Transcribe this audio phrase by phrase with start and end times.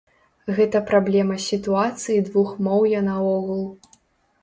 [0.59, 3.65] Гэта праблема сітуацыі двухмоўя наогул.